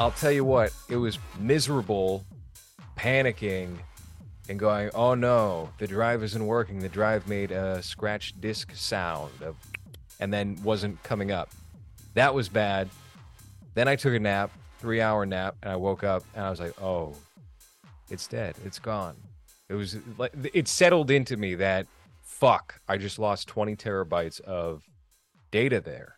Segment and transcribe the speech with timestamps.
[0.00, 2.24] I'll tell you what, it was miserable,
[2.96, 3.76] panicking,
[4.48, 6.80] and going, oh no, the drive isn't working.
[6.80, 9.56] The drive made a scratch disc sound of,
[10.18, 11.50] and then wasn't coming up.
[12.14, 12.88] That was bad.
[13.74, 16.60] Then I took a nap, three hour nap, and I woke up and I was
[16.60, 17.14] like, oh,
[18.10, 18.56] it's dead.
[18.64, 19.16] It's gone.
[19.68, 21.86] It was like, it settled into me that
[22.22, 24.82] fuck, I just lost 20 terabytes of
[25.50, 26.16] data there.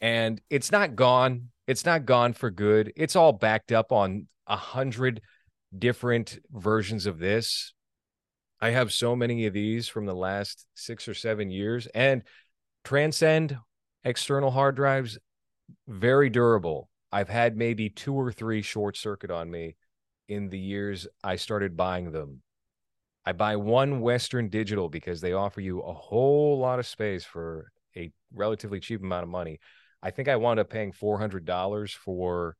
[0.00, 1.48] And it's not gone.
[1.66, 2.92] It's not gone for good.
[2.96, 5.20] It's all backed up on a hundred
[5.76, 7.72] different versions of this.
[8.60, 12.22] I have so many of these from the last six or seven years and
[12.84, 13.56] transcend
[14.04, 15.18] external hard drives,
[15.88, 16.88] very durable.
[17.10, 19.76] I've had maybe two or three short circuit on me
[20.28, 22.42] in the years I started buying them.
[23.24, 27.70] I buy one Western Digital because they offer you a whole lot of space for
[27.96, 29.60] a relatively cheap amount of money.
[30.02, 32.56] I think I wound up paying $400 for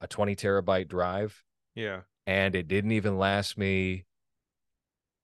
[0.00, 1.42] a 20 terabyte drive.
[1.74, 2.00] Yeah.
[2.26, 4.06] And it didn't even last me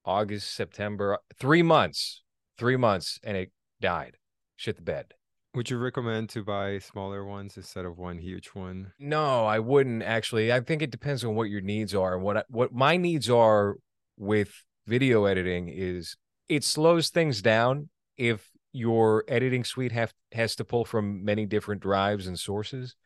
[0.05, 2.23] August, September, three months,
[2.59, 4.17] three months, and it died.
[4.57, 5.15] Shit the bed.
[5.55, 8.93] Would you recommend to buy smaller ones instead of one huge one?
[8.99, 10.53] No, I wouldn't actually.
[10.53, 12.15] I think it depends on what your needs are.
[12.15, 13.77] And what what my needs are
[14.17, 14.51] with
[14.87, 16.17] video editing is
[16.49, 21.81] it slows things down if your editing suite have has to pull from many different
[21.81, 22.97] drives and sources.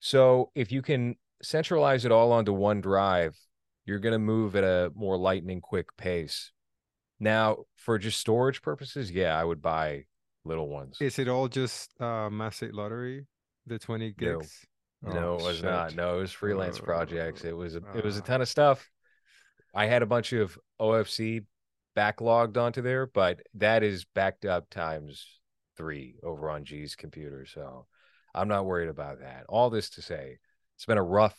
[0.00, 3.34] So if you can centralize it all onto one drive,
[3.86, 6.52] you're going to move at a more lightning quick pace.
[7.18, 10.04] Now, for just storage purposes, yeah, I would buy
[10.44, 10.98] little ones.
[11.00, 13.26] Is it all just uh Massey Lottery,
[13.66, 14.66] the 20 gigs?
[15.02, 15.64] No, no Oh, it was shit.
[15.64, 15.94] not.
[15.96, 17.44] No, it was freelance Uh, projects.
[17.44, 18.26] It was a, it was a uh.
[18.26, 18.86] ton of stuff.
[19.74, 21.46] I had a bunch of OFC
[21.96, 25.26] backlogged onto there, but that is backed up times
[25.76, 27.46] three over on G's computer.
[27.46, 27.86] So
[28.34, 29.44] I'm not worried about that.
[29.48, 30.38] All this to say,
[30.76, 31.36] it's been a rough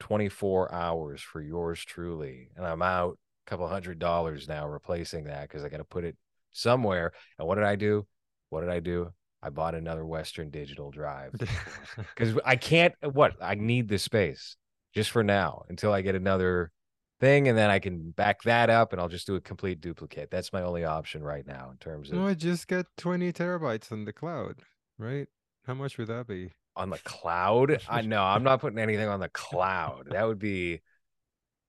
[0.00, 5.42] 24 hours for yours truly, and I'm out a couple hundred dollars now replacing that
[5.42, 6.16] because I got to put it
[6.52, 7.12] somewhere.
[7.38, 8.06] And what did I do?
[8.50, 9.12] What did I do?
[9.42, 11.32] I bought another Western Digital drive
[11.96, 12.94] because I can't.
[13.02, 14.56] What I need the space
[14.94, 16.72] just for now until I get another
[17.20, 20.30] thing, and then I can back that up, and I'll just do a complete duplicate.
[20.30, 24.04] That's my only option right now in terms of no, just get 20 terabytes on
[24.04, 24.56] the cloud,
[24.98, 25.28] right?
[25.66, 26.52] How much would that be?
[26.76, 27.80] on the cloud.
[27.88, 30.08] I know I'm not putting anything on the cloud.
[30.10, 30.80] That would be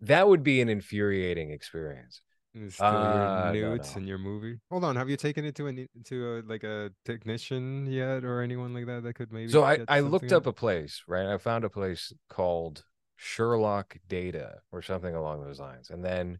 [0.01, 2.21] that would be an infuriating experience.
[2.53, 4.59] Is Still Uh, your nudes in your movie.
[4.71, 8.41] Hold on, have you taken it to a to a like a technician yet, or
[8.41, 9.51] anyone like that that could maybe?
[9.51, 11.27] So I, I looked something up a place, right?
[11.27, 12.85] I found a place called
[13.21, 15.89] Sherlock Data or something along those lines.
[15.89, 16.39] And then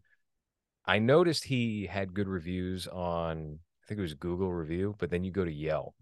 [0.86, 5.22] I noticed he had good reviews on, I think it was Google review, but then
[5.22, 5.94] you go to Yelp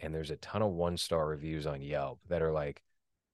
[0.00, 2.82] and there's a ton of one star reviews on Yelp that are like,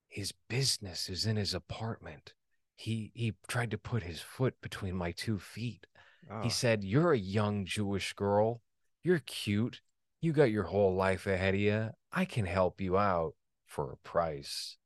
[0.07, 2.33] his business is in his apartment.
[2.75, 5.87] He he tried to put his foot between my two feet.
[6.29, 8.61] Ah, He said, You're a young Jewish girl.
[9.03, 9.81] You're cute.
[10.21, 11.89] You got your whole life ahead of you.
[12.11, 14.77] I can help you out for a price.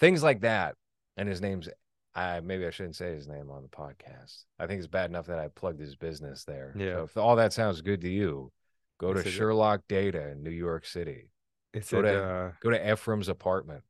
[0.00, 0.74] Things like that.
[1.16, 1.68] And his name's,
[2.14, 4.44] I maybe I shouldn't say his name on the podcast.
[4.58, 6.74] I think it's bad enough that I plugged his business there.
[6.76, 6.94] Yeah.
[6.94, 8.52] So if all that sounds good to you,
[9.00, 11.30] go to Is it- Sherlock Data in New York City.
[11.74, 13.82] is go it to- uh, Go to Ephraim's apartment.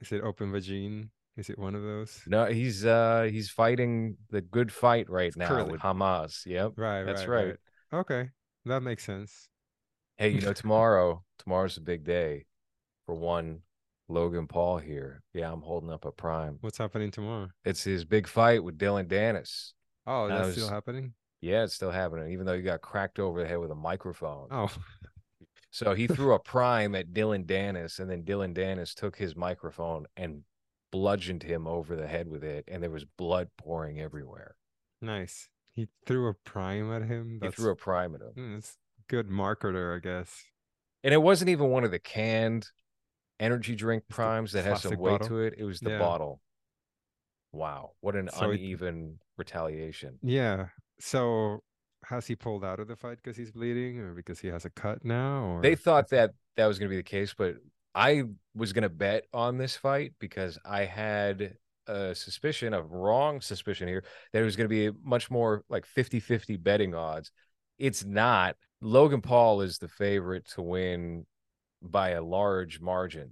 [0.00, 1.10] is it open vagine?
[1.36, 2.22] Is it one of those?
[2.26, 5.72] No, he's uh he's fighting the good fight right now Curly.
[5.72, 6.46] with Hamas.
[6.46, 6.72] Yep.
[6.76, 7.56] Right, That's right, right.
[8.00, 8.30] Okay,
[8.64, 9.48] that makes sense.
[10.16, 12.46] Hey, you know, tomorrow, tomorrow's a big day
[13.04, 13.60] for one
[14.08, 15.22] Logan Paul here.
[15.34, 16.58] Yeah, I'm holding up a prime.
[16.60, 17.48] What's happening tomorrow?
[17.64, 19.72] It's his big fight with Dillon Danis.
[20.06, 21.14] Oh, That that's still happening.
[21.40, 24.48] Yeah, it's still happening, even though he got cracked over the head with a microphone.
[24.50, 24.70] Oh,
[25.70, 30.06] So he threw a prime at Dillon Danis, and then Dillon Danis took his microphone
[30.16, 30.42] and
[30.90, 34.56] bludgeoned him over the head with it, and there was blood pouring everywhere.
[35.02, 35.48] nice.
[35.72, 37.38] He threw a prime at him.
[37.42, 38.32] He threw a prime at him.
[38.34, 38.78] mm, that's
[39.10, 40.44] good marketer, I guess.
[41.04, 42.70] And it wasn't even one of the canned
[43.40, 45.28] energy drink primes that has some weight bottle?
[45.28, 45.54] to it.
[45.58, 45.98] It was the Yeah.
[45.98, 46.40] bottle.
[47.52, 47.92] Wow.
[48.00, 50.18] What an So it- uneven retaliation.
[50.22, 50.68] Yeah.
[51.00, 51.62] So
[52.04, 54.70] has he pulled out of the fight because he's bleeding, or because he has a
[54.70, 55.56] cut now?
[55.56, 57.56] Or They thought that that was going to be the case, but
[57.94, 58.24] I
[58.54, 61.56] was going to bet on this fight because I had
[61.86, 65.86] a suspicion, a wrong suspicion here, that it was going to be much more like
[65.86, 67.30] 50 50 betting odds.
[67.78, 68.56] It's not.
[68.80, 71.26] Logan Paul is the favorite to win
[71.82, 73.30] by a large margin,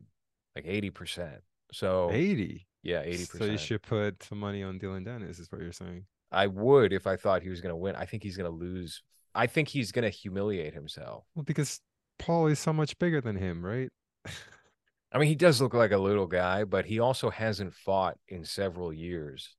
[0.55, 1.39] like 80%.
[1.73, 2.67] So, eighty.
[2.83, 3.39] yeah, 80%.
[3.39, 6.05] So you should put some money on Dillon Danis, is what you're saying.
[6.31, 7.97] I would if I thought he was going to win.
[7.97, 9.03] I think he's going to lose.
[9.35, 11.25] I think he's going to humiliate himself.
[11.35, 11.81] Well, because
[12.19, 13.89] Paul is so much bigger than him, right?
[15.13, 18.45] I mean, he does look like a little guy, but he also hasn't fought in
[18.45, 19.55] several years,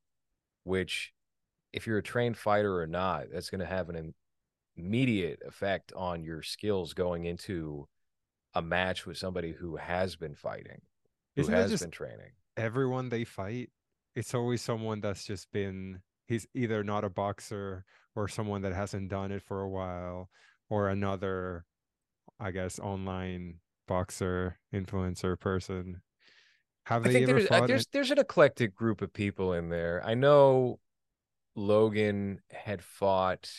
[0.66, 1.14] which,
[1.72, 4.14] if you're a trained fighter or not, that's going to have an
[4.76, 7.88] immediate effect on your skills going into
[8.56, 10.82] a match with somebody who has been fighting,
[11.36, 12.32] who Isn't has been training.
[12.58, 13.70] Everyone they fight,
[14.16, 17.86] it's always someone that's just been he's either not a boxer
[18.16, 20.30] or someone that hasn't done it for a while
[20.70, 21.66] or another
[22.40, 26.02] I guess online boxer influencer person.
[26.86, 27.68] Have I they think ever there's uh, fought?
[27.68, 30.02] there's there's an eclectic group of people in there.
[30.06, 30.80] I know
[31.56, 33.50] Logan had fought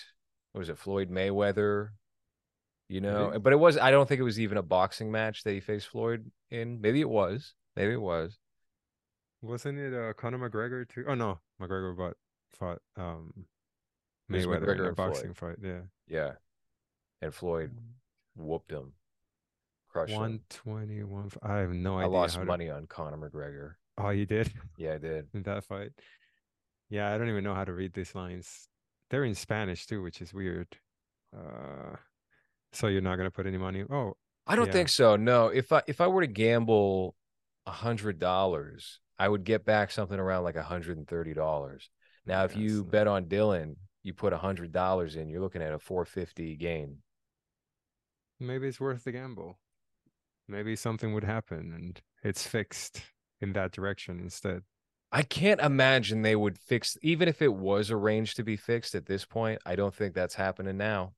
[0.53, 1.91] what was it Floyd Mayweather,
[2.89, 5.53] you know, but it was I don't think it was even a boxing match that
[5.53, 6.81] he faced Floyd in.
[6.81, 7.55] Maybe it was.
[7.75, 8.39] Maybe it was.
[9.43, 11.05] Wasn't it uh, Conor McGregor too?
[11.09, 12.15] Oh no, McGregor but
[12.59, 13.33] fought um
[14.31, 15.13] Mayweather in McGregor a and Floyd.
[15.13, 15.57] boxing fight.
[15.63, 15.81] Yeah.
[16.09, 16.33] Yeah.
[17.23, 17.73] And Floyd
[18.35, 18.93] whooped him.
[19.89, 20.21] Crushed him.
[20.21, 21.31] One twenty one.
[21.43, 22.07] I have no idea.
[22.07, 23.75] I lost how to- money on Conor McGregor.
[23.99, 25.27] Oh, you did Yeah, I did.
[25.33, 25.93] in that fight.
[26.91, 28.69] Yeah, I don't even know how to read these lines.
[29.11, 30.69] They're in Spanish too, which is weird.
[31.37, 31.97] Uh,
[32.77, 33.85] so you're not gonna put any money?
[33.91, 34.73] Oh, I don't Yeah.
[34.73, 35.17] think so.
[35.17, 35.49] No.
[35.49, 37.17] If I if I were to gamble
[37.67, 41.91] a hundred dollars, I would get back something around like a hundred and thirty dollars.
[42.27, 45.41] Now, if Yeah, you it's- bet on Dillon, you put a hundred dollars in, you're
[45.41, 47.03] looking at a four fifty gain.
[48.39, 49.59] maybe it's worth the gamble.
[50.47, 53.01] Maybe something would happen and it's fixed
[53.41, 54.63] in that direction instead.
[55.11, 59.07] I can't imagine they would fix even if it was arranged to be fixed at
[59.07, 59.61] this point.
[59.65, 61.15] I don't think that's happening now.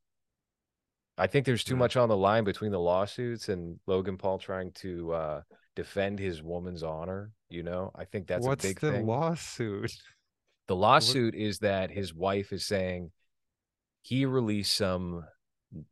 [1.18, 4.72] I think there's too much on the line between the lawsuits and Logan Paul trying
[4.72, 5.42] to uh,
[5.74, 7.32] defend his woman's honor.
[7.50, 9.06] You know, I think that's What's a big the thing.
[9.06, 9.92] lawsuit?
[10.68, 13.10] The lawsuit is that his wife is saying
[14.02, 15.24] he released some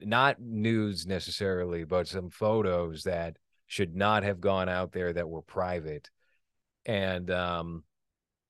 [0.01, 3.37] not news necessarily, but some photos that
[3.67, 6.09] should not have gone out there that were private.
[6.85, 7.85] And um,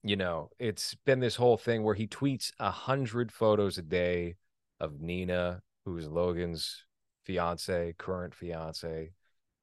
[0.03, 4.37] you know, it's been this whole thing where he tweets a hundred photos a day
[4.79, 6.85] of Nina, who's Logan's
[7.25, 9.13] fiance, current fiance.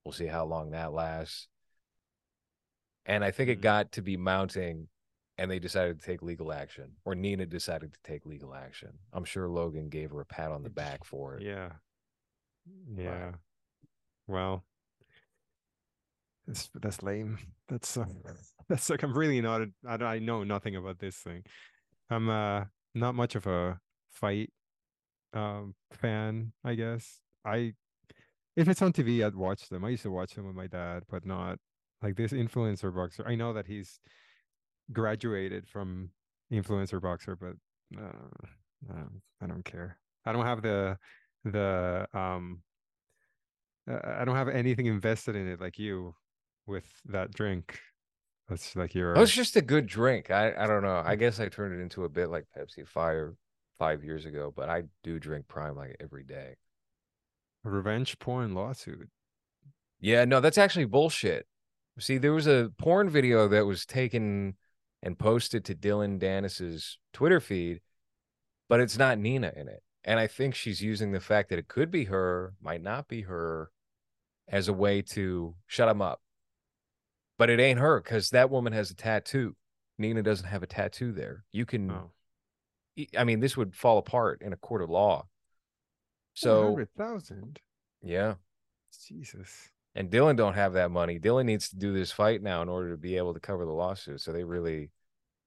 [0.03, 1.47] We'll see how long that lasts.
[3.05, 3.63] And I think it Mhm.
[3.63, 4.87] got to be mounting
[5.37, 8.97] and they decided to take legal action, or Nina decided to take legal action.
[9.11, 11.41] I'm sure Logan gave her a pat on the back for it.
[11.43, 11.73] Yeah.
[12.95, 13.33] Yeah.
[14.27, 14.63] Well,
[16.47, 17.37] that's that's lame.
[17.67, 18.05] That's uh,
[18.69, 19.61] that's like I'm really not.
[19.61, 21.43] a- I don't- I know nothing about this thing.
[22.09, 23.79] I'm uh not much of a
[24.11, 24.51] fight
[25.33, 26.53] um fan.
[26.63, 27.73] I guess I
[28.55, 29.83] if it's on TV, I'd watch them.
[29.83, 31.59] I used to watch them with my dad, but not
[32.01, 33.25] like this influencer boxer.
[33.27, 33.99] I know that he's
[34.91, 36.09] graduated from
[36.51, 37.55] influencer boxer, but
[37.99, 39.05] uh, uh,
[39.41, 39.97] I don't care.
[40.25, 40.97] I don't have the
[41.45, 42.61] the um
[43.87, 46.15] I don't have anything invested in it like you
[46.65, 47.79] with that drink.
[48.47, 50.31] That's like your It was just a good drink.
[50.31, 51.01] I, I don't know.
[51.03, 53.35] I guess I turned it into a bit like Pepsi Fire
[53.83, 56.55] five years ago, but I do drink Prime like every day.
[57.65, 59.09] revenge porn lawsuit.
[59.99, 61.45] Yeah, no, that's actually bullshit.
[61.99, 64.55] See, there was a porn video that was taken
[65.01, 67.81] and posted to Dillon Danis's Twitter feed,
[68.69, 69.83] but it's not Nina in it.
[70.05, 73.21] And I think she's using the fact that it could be her, might not be
[73.23, 73.69] her,
[74.47, 76.21] as a way to shut him up.
[77.37, 79.55] But it ain't her because that woman has a tattoo.
[79.97, 81.43] Nina doesn't have a tattoo there.
[81.51, 82.11] You can, Oh,
[83.17, 85.27] I mean, this would fall apart in a court of law.
[86.33, 87.59] So, hundred thousand.
[88.01, 88.35] yeah.
[89.07, 89.69] Jesus.
[89.95, 91.19] And Dillon don't have that money.
[91.19, 93.71] Dillon needs to do this fight now in order to be able to cover the
[93.71, 94.21] lawsuit.
[94.21, 94.89] So they really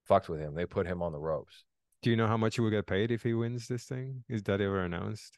[0.05, 0.55] fucked with him.
[0.55, 1.65] They put him on the ropes.
[2.01, 4.23] Do you know how much he will get paid if he wins this thing?
[4.29, 5.37] Is that ever announced?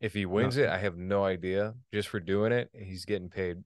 [0.00, 1.74] If he wins it, I have no idea.
[1.92, 3.64] Just for doing it, he's getting paid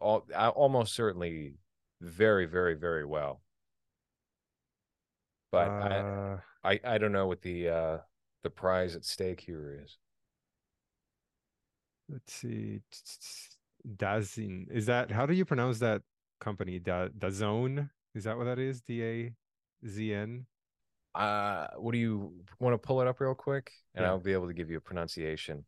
[0.00, 1.54] all almost certainly
[2.00, 3.40] very, very, very well.
[5.54, 7.98] But I, uh, I I don't know what the uh
[8.42, 9.98] the prize at stake here is.
[12.08, 12.80] let's see.
[13.96, 14.70] Dazin.
[14.70, 16.02] Is that how do you pronounce that
[16.40, 16.78] company?
[16.78, 17.90] Da Dazone?
[18.14, 18.80] Is that what that is?
[18.82, 19.34] D A
[19.86, 20.46] Z N.
[21.14, 23.70] Uh what do you want to pull it up real quick?
[23.94, 24.10] And Yeah.
[24.10, 25.64] I'll be able to give you a pronunciation.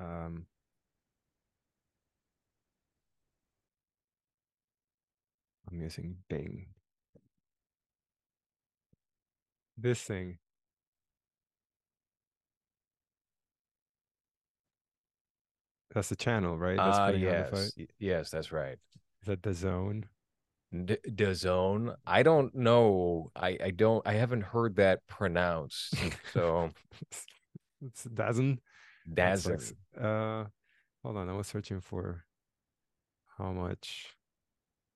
[0.00, 0.46] Um,
[5.70, 6.66] I'm using Bing.
[9.80, 10.38] This thing.
[15.94, 16.76] That's the channel, right?
[16.76, 17.72] That's the yes.
[17.98, 18.78] Yes, that's right.
[19.22, 20.06] Is that the zone?
[20.84, 20.98] D-
[21.34, 21.94] zone.
[22.06, 23.30] I don't know.
[23.34, 24.06] I I don't.
[24.06, 25.94] I haven't heard that pronounced.
[26.32, 26.70] So
[27.10, 27.26] it's.
[29.06, 29.60] That's like
[29.98, 30.44] Uh,
[31.02, 31.28] hold on.
[31.28, 32.24] I was searching for
[33.38, 34.14] how much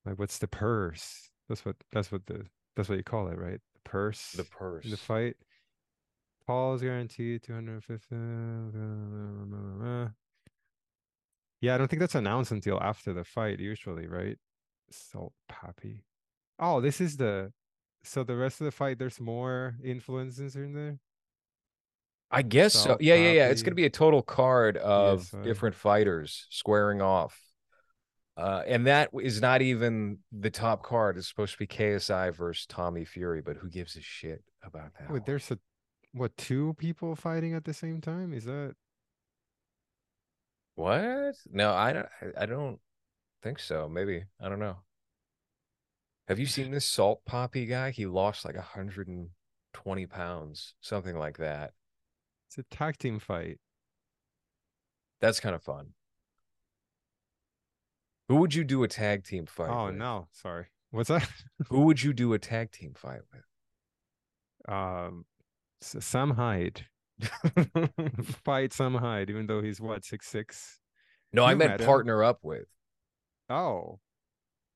[0.04, 1.30] like what's the purse?
[1.48, 2.46] That's what that's what the
[2.76, 3.60] that's what you call it, right?
[3.84, 4.32] Purse.
[4.32, 4.90] The purse.
[4.90, 5.36] the fight.
[6.46, 8.16] Paul's guaranteed 250.
[11.60, 14.36] Yeah, I don't think that's announced until after the fight, usually, right?
[14.90, 16.00] Salt Papi.
[16.58, 17.52] Oh, this is the
[18.04, 20.98] so the rest of the fight, there's more influences in there.
[22.30, 22.80] I guess so.
[22.80, 23.48] Salt Yeah, yeah, yeah.
[23.48, 25.42] It's going to be a total card of PSI.
[25.42, 27.38] different fighters squaring off.
[28.36, 31.18] Uh, and that is not even the top card.
[31.18, 35.08] It's supposed to be KSI versus Tommy Fury, but who gives a shit about that?
[35.10, 35.22] Wait, one?
[35.26, 35.58] there's a
[36.12, 38.32] what two people fighting at the same time?
[38.32, 38.74] Is that
[40.74, 41.34] What?
[41.50, 42.08] No, I don't.
[42.20, 42.78] I- I don't
[43.42, 43.88] think so.
[43.88, 44.78] Maybe I don't know.
[46.28, 47.90] Have you seen this Salt Papi guy?
[47.90, 51.72] He lost like 120 pounds, something like that.
[52.48, 53.58] it's a tag team fight?
[55.20, 55.88] That's kind of fun.
[58.28, 59.76] Who would you do a tag team fight with?
[59.76, 59.96] oh with?
[59.96, 60.66] no, sorry.
[60.90, 61.28] What's that?
[61.68, 64.72] Who would you do a tag team fight with?
[64.74, 65.24] um
[65.80, 66.86] Sam Hyde.
[68.44, 70.78] Fight Sam Hyde, even though he's what, six six?
[71.32, 71.86] no, I meant met him.
[71.86, 72.66] partner up with.
[73.48, 73.98] Oh.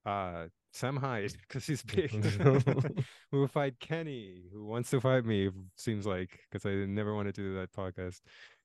[0.05, 2.11] Uh Sam Hyde, because he's big.
[3.31, 7.35] who will fight Kenny, who wants to fight me, seems like, because I never wanted
[7.37, 8.21] to do that podcast.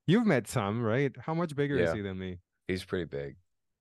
[0.07, 1.15] You've met Sam, right?
[1.19, 2.39] How much bigger is he than me?
[2.67, 3.37] He's pretty big.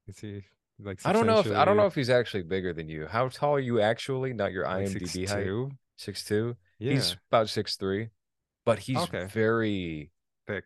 [0.06, 0.44] Is he
[0.82, 3.06] like I don't know if I don't know if he's actually bigger than you.
[3.06, 4.32] How tall are you actually?
[4.32, 5.46] Not your like, IMDb height.
[5.46, 5.70] 6'2"?
[5.96, 6.56] Six two.
[6.78, 8.08] Yeah, He's about six three,
[8.64, 9.26] but he's Okay.
[9.26, 10.10] very
[10.46, 10.64] thick.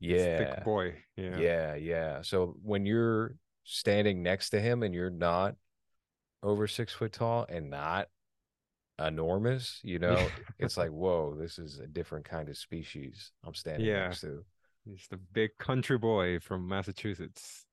[0.00, 0.94] Yeah thick boy.
[1.16, 1.38] Yeah.
[1.38, 2.22] yeah yeah.
[2.22, 5.56] So when you're standing next to him and you're not
[6.42, 8.08] over six foot tall and not
[8.98, 10.28] enormous, you know,
[10.58, 14.08] it's like whoa, this is a different kind of species I'm standing Yeah.
[14.08, 14.44] next to.
[14.84, 17.64] He's the big country boy from Massachusetts.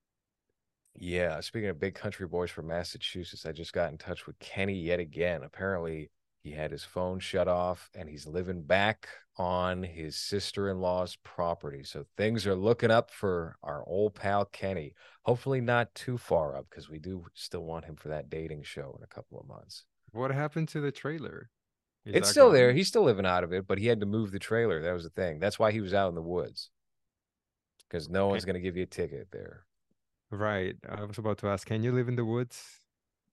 [0.98, 4.74] Yeah, speaking of big country boys from Massachusetts, I just got in touch with Kenny
[4.74, 5.42] yet again.
[5.42, 6.10] Apparently,
[6.42, 11.82] he had his phone shut off and he's living back on his sister-in-law's property.
[11.82, 14.94] So things are looking up for our old pal Kenny.
[15.24, 18.94] Hopefully not too far up because we do still want him for that dating show
[18.96, 19.84] in a couple of months.
[20.12, 21.50] What happened to the trailer?
[22.04, 22.72] Is it's still there.
[22.72, 24.80] He's still living out of it, but he had to move the trailer.
[24.80, 25.40] That was the thing.
[25.40, 26.70] That's why he was out in the woods.
[27.88, 29.66] Because no one's going to give you a ticket there.
[30.30, 30.74] Right.
[30.88, 32.80] I was about to ask, can you live in the woods?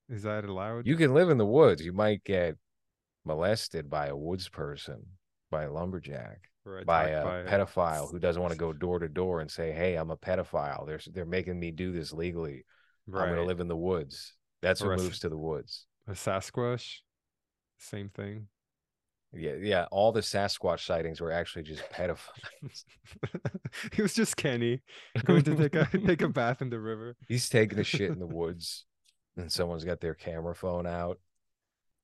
[0.08, 0.86] Is that allowed?
[0.86, 1.84] You can live in the woods.
[1.84, 2.56] You might get
[3.24, 5.06] molested by a woods person,
[5.50, 6.40] by a lumberjack,
[6.86, 9.96] by a attacked pedophile who doesn't want to go door to door and say, "Hey,
[9.96, 12.64] I'm a pedophile." They're they're making me do this legally.
[13.08, 14.34] I'm going to live in the woods.
[14.62, 15.86] That's who Or a s- moves to the woods.
[16.06, 16.98] A Sasquatch.
[17.78, 18.48] Same thing.
[19.36, 19.86] Yeah, yeah.
[19.90, 22.84] All the Sasquatch sightings were actually just pedophiles.
[23.92, 24.82] it was just Kenny
[25.24, 27.16] going to take a take a bath in the river.
[27.28, 28.84] He's taking a shit in the woods,
[29.36, 31.18] and someone's got their camera phone out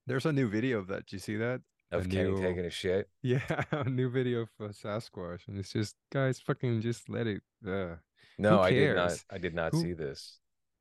[0.06, 1.06] There's a new video of that.
[1.06, 1.60] Do you see that?
[1.92, 3.08] of A Kenny new- taking a shit.
[3.22, 3.40] Yeah,
[3.72, 7.42] a new video of a Sasquatch, and it's just guys, fucking just let it.
[7.66, 7.96] Uh,
[8.38, 9.24] No, I did not.
[9.30, 10.38] I did not Who- see this.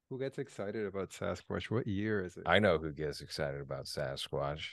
[0.09, 1.69] who gets excited about Sasquatch?
[1.71, 2.43] What year is it?
[2.45, 4.65] I know who gets excited about Sasquatch.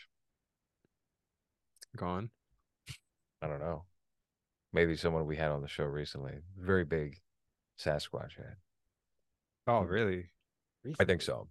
[1.96, 2.30] Gone.
[3.42, 3.84] I don't know.
[4.72, 6.34] Maybe someone we had on the show recently.
[6.58, 7.20] Very big
[7.78, 8.56] Sasquatch head.
[9.66, 10.26] Oh, really?
[11.00, 11.48] I think so.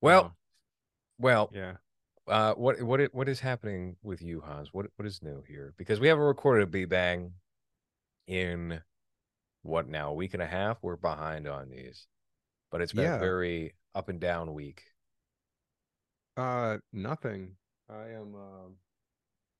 [0.00, 0.32] Well, Oh,
[1.18, 1.74] well, yeah.
[2.28, 4.72] uh, what what what is happening with you, Hans?
[4.72, 5.74] What what is new here?
[5.76, 7.32] Because we haven't recorded a B Bang
[8.26, 8.80] in
[9.62, 10.10] what now?
[10.10, 10.78] A week and a half.
[10.82, 12.06] We're behind on these,
[12.70, 14.82] but it's been a very up and down week.
[16.36, 17.56] Uh, nothing.
[17.90, 18.34] I am.
[18.34, 18.74] Um...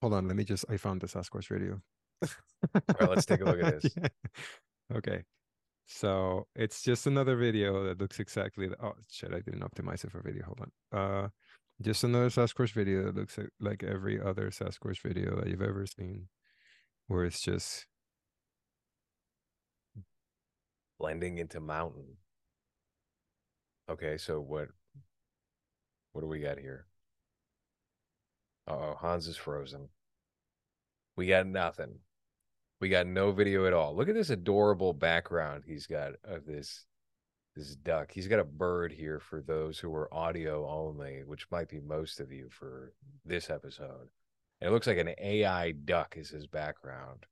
[0.01, 0.29] Hold on.
[0.29, 0.65] Let me just.
[0.69, 1.81] I found the Sasquatch video.
[2.23, 3.93] right, let's take a look at this.
[3.97, 4.09] Yeah.
[4.97, 5.25] Okay.
[5.87, 8.69] So it's just another video that looks exactly.
[8.69, 8.77] The...
[8.85, 9.33] Oh shit!
[9.33, 10.45] I didn't optimize it for video.
[10.45, 10.99] Hold on.
[11.01, 11.29] Uh,
[11.81, 15.87] just another Sasquatch video that looks like- like every other Sasquatch video that you've ever
[15.87, 16.29] seen,
[17.07, 17.87] where it's just
[20.99, 22.17] Blending into mountain.
[23.89, 24.69] Okay, so what
[26.13, 26.88] what do we got here?
[28.69, 29.89] Oh, Hans is frozen.
[31.17, 32.01] We got nothing.
[32.81, 33.97] We got no video at all.
[33.97, 36.85] Look at this adorable background he's got of this
[37.57, 38.13] this duck.
[38.13, 42.21] He's got a bird here for those who are audio only, which might be most
[42.21, 42.93] of you for
[43.25, 44.09] this episode.
[44.61, 47.27] And it looks like an AI duck is his background.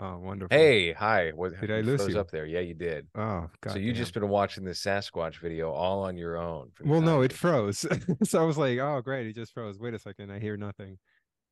[0.00, 0.56] Oh wonderful.
[0.56, 1.30] Hey, hi.
[1.34, 2.20] What Did I lose froze you?
[2.20, 2.46] up there?
[2.46, 3.06] Yeah, you did.
[3.14, 3.72] Oh god.
[3.72, 6.70] so you just been watching this Sasquatch video all on your own.
[6.84, 7.86] Well, no, it froze.
[8.24, 9.78] so I was like, oh great, it just froze.
[9.78, 10.98] Wait a second, I hear nothing.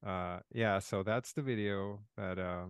[0.07, 2.67] Uh yeah, so that's the video that uh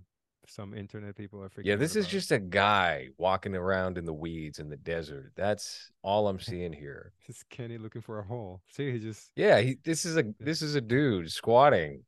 [0.47, 1.67] some internet people are freaking.
[1.67, 2.11] Yeah, this is about.
[2.13, 5.33] just a guy walking around in the weeds in the desert.
[5.37, 7.13] That's all I'm seeing here.
[7.27, 8.63] This Kenny looking for a hole.
[8.73, 12.05] See, he just Yeah, he, this is a this is a dude squatting.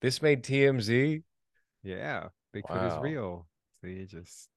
[0.00, 1.22] This made TMZ.
[1.84, 3.00] yeah, Bigfoot is Wow.
[3.02, 3.46] real.
[3.80, 4.48] See, just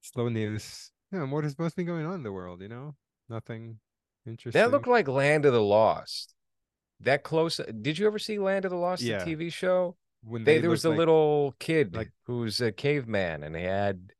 [0.00, 0.90] slow news.
[1.12, 2.60] Yeah, what has what's been going on in the world?
[2.62, 2.94] You know,
[3.28, 3.80] nothing
[4.26, 4.60] interesting.
[4.60, 6.34] That looked like Land of the Lost.
[7.00, 7.56] That close.
[7.80, 9.24] Did you ever see Land of the Lost, Yeah.
[9.24, 9.96] the TV show?
[10.22, 13.56] when They, they there was a like- little kid like- who was a caveman, and
[13.56, 14.12] he had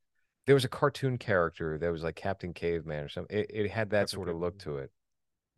[0.47, 3.39] there was a cartoon character that was like Captain Caveman or something.
[3.39, 4.91] It, it had that Captain sort of look to it,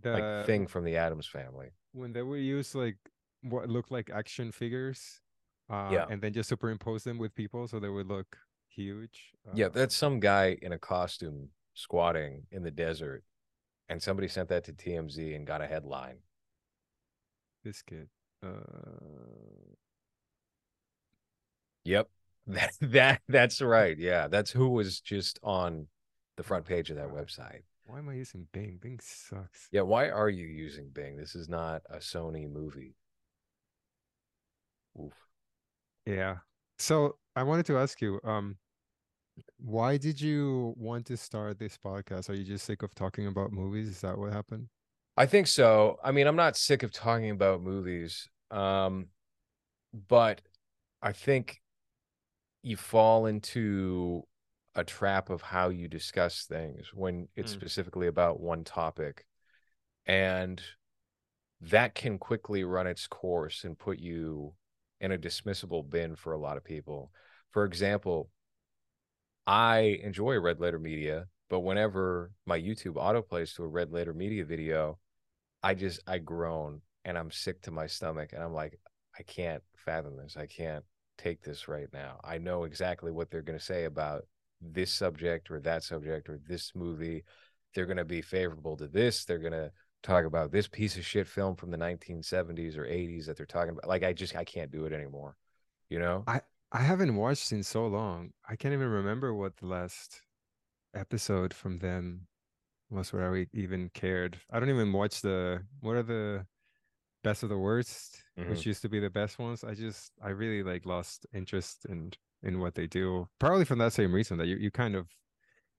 [0.01, 1.71] the like thing from the Addams Family.
[1.93, 2.97] when they would use like
[3.43, 5.22] what looked like action figures,
[5.73, 6.07] uh, Yeah.
[6.11, 8.37] and then just superimpose them with people so they would look
[8.69, 9.33] huge.
[9.55, 13.25] Yeah, uh, that's some guy in a costume squatting in the desert,
[13.89, 16.19] and somebody sent that to TMZ and got a headline.
[17.65, 18.09] this kid.
[18.43, 18.49] Uh,
[21.85, 22.09] Yep,
[22.47, 23.99] that that that's right.
[23.99, 25.89] Yeah, that's who was just on
[26.37, 27.63] the front page of that website.
[27.85, 28.79] why am I using Bing?
[28.81, 29.69] Bing sucks.
[29.73, 31.17] Yeah, why are you using Bing?
[31.17, 32.95] This is not a Sony movie.
[35.01, 35.13] Oof.
[36.07, 36.37] Yeah.
[36.79, 38.57] So I wanted to ask you, um,
[39.59, 42.29] why did you want to start this podcast?
[42.29, 43.89] Are you just sick of talking about movies?
[43.89, 44.69] Is that what happened?
[45.17, 45.99] I think so.
[46.03, 49.07] I mean, I'm not sick of talking about movies, um,
[50.09, 50.41] but
[51.03, 51.61] I think
[52.63, 54.27] you fall into
[54.75, 57.57] a trap of how you discuss things when it's Mm.
[57.57, 59.27] specifically about one topic,
[60.07, 60.63] and
[61.61, 64.55] that can quickly run its course and put you
[65.03, 67.11] in a dismissible bin for a lot of people.
[67.51, 68.31] For example,
[69.47, 74.45] I enjoy red letter media, but whenever my YouTube autoplays to a red letter media
[74.45, 74.99] video,
[75.63, 78.79] I just I groan and I'm sick to my stomach and I'm like,
[79.19, 80.37] I can't fathom this.
[80.37, 80.85] I can't
[81.19, 82.21] take this right now.
[82.23, 84.23] I know exactly what they're gonna say about
[84.61, 87.25] this subject or that subject or this movie.
[87.75, 89.25] They're gonna be favorable to this.
[89.25, 93.37] They're gonna talk about this piece of shit film from the 1970s or 80s that
[93.37, 93.89] they're talking about.
[93.89, 95.37] Like I just I can't do it anymore.
[95.89, 96.25] You know?
[96.27, 98.33] I I haven't watched in so long.
[98.49, 100.23] I can't even remember what the last
[100.95, 102.27] episode from them
[102.91, 104.39] was where I even cared.
[104.51, 106.47] I don't even watch the what are the
[107.23, 109.65] best of the worst, which used to be the best ones.
[109.65, 112.13] I just I really like lost interest in
[112.43, 113.29] in what they do.
[113.39, 115.09] Probably from that same reason that you, you kind of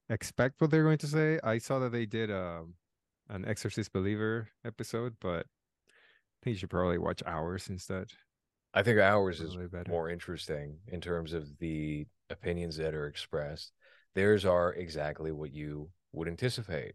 [0.10, 1.40] expect what they're going to say.
[1.44, 2.76] I saw that they did um
[3.34, 8.08] an Exorcist Believer episode, but I think you should probably watch ours instead.
[8.74, 9.92] I think ours is better.
[9.92, 13.72] more interesting in terms of the opinions that are expressed.
[14.16, 16.94] Theirs are exactly what you would anticipate.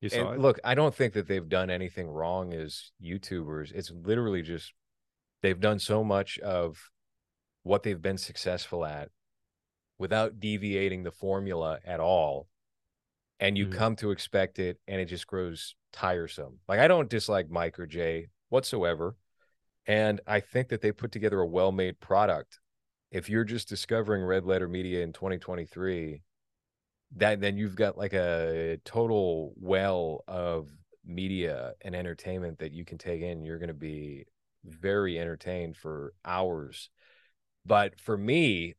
[0.00, 0.40] You saw And it?
[0.40, 3.72] look, I don't think that they've done anything wrong as YouTubers.
[3.74, 4.72] It's literally just
[5.42, 6.90] they've done so much of
[7.62, 9.10] what they've been successful at
[9.98, 12.48] without deviating the formula at all.
[13.40, 13.72] And you Mhm.
[13.72, 16.60] come to expect it and it just grows tiresome.
[16.68, 19.16] Like I don't dislike Mike or Jay whatsoever.
[19.86, 22.60] And I think that they put together a well-made product.
[23.10, 26.22] If you're just discovering Red Letter Media in 2023,
[27.16, 30.68] that then you've got like a total well of
[31.06, 33.44] media and entertainment that you can take in.
[33.44, 34.26] You're going to be
[34.64, 36.90] very entertained for hours.
[37.64, 38.74] But for me,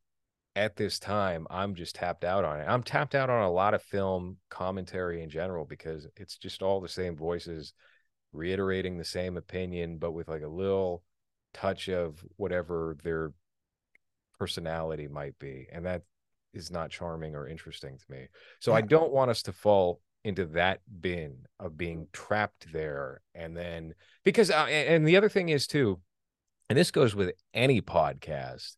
[0.56, 2.64] at this time, I'm just tapped out on it.
[2.64, 6.80] I'm tapped out on a lot of film commentary in general because it's just all
[6.80, 7.72] the same voices
[8.32, 11.02] reiterating the same opinion, but with like a little
[11.54, 13.32] touch of whatever their
[14.38, 15.66] personality might be.
[15.72, 16.02] And that
[16.52, 18.26] is not charming or interesting to me.
[18.58, 23.20] So I don't want us to fall into that bin of being trapped there.
[23.34, 26.00] And then, because, uh, and the other thing is too,
[26.68, 28.76] and this goes with any podcast,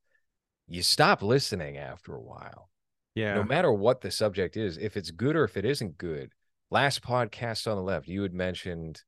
[0.69, 2.71] you stop listening after a while
[3.15, 3.35] yeah.
[3.35, 6.33] no matter what the subject is, if it's good or if it isn't good.
[6.71, 9.03] Last podcast on the left, you had mentioned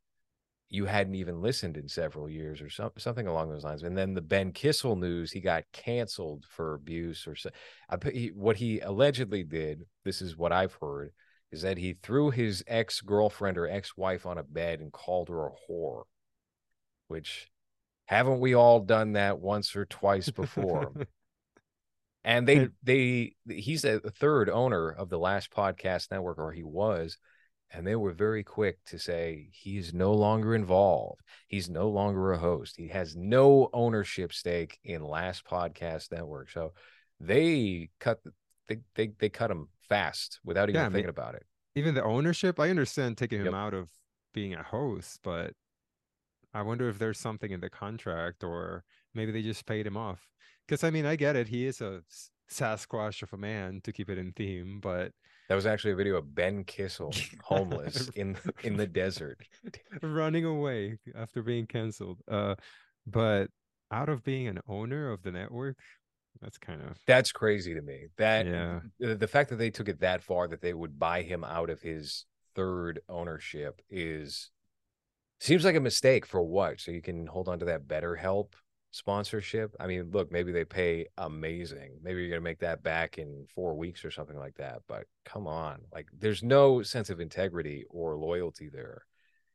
[0.69, 3.83] you hadn't even listened in several years or some, something along those lines.
[3.83, 7.51] And then the Ben Kissel news, he got canceled for abuse or so.
[7.89, 9.85] I he, what he allegedly did.
[10.05, 11.13] This is what I've heard
[11.53, 15.29] is that he threw his ex girlfriend or ex wife on a bed and called
[15.29, 16.03] her a whore,
[17.09, 17.49] which
[18.07, 20.93] haven't we all done that once or twice before?
[22.25, 27.19] And they they he's a third owner of the last podcast network or he was
[27.73, 31.21] and they were very quick to say he is no longer involved.
[31.49, 32.77] He's no longer a host.
[32.77, 36.51] He has no ownership stake in last podcast network.
[36.51, 36.73] So
[37.19, 38.21] they cut
[38.69, 41.45] they they, they cut him fast without even Yeah, I mean- thinking about it.
[41.75, 43.55] even the ownership i understand taking him Yep.
[43.55, 43.89] out of
[44.33, 45.53] being a host but
[46.55, 50.27] i wonder if there's something in the contract or maybe they just paid him off.
[50.67, 51.49] Because I mean, I get it.
[51.49, 52.03] He is a
[52.51, 55.13] Sasquatch of a man to keep it in theme, but
[55.49, 59.39] that was actually a video of Ben Kissel, homeless in in the desert,
[60.03, 62.21] running away after being canceled.
[62.29, 62.55] Uh,
[63.07, 63.49] but
[63.91, 65.77] out of being an owner of the network,
[66.41, 68.07] that's kind of that's crazy to me.
[68.17, 71.23] That yeah, the, the fact that they took it that far that they would buy
[71.23, 72.25] him out of his
[72.55, 74.51] third ownership is
[75.41, 76.81] seems like a mistake for what?
[76.81, 78.53] So you can hold on to that BetterHelp
[78.95, 79.75] sponsorship.
[79.81, 81.99] I mean, look, maybe they pay amazing.
[82.01, 84.83] Maybe you're going to make that back in four weeks or something like that.
[84.87, 89.03] But come on, like there's no sense of integrity or loyalty there.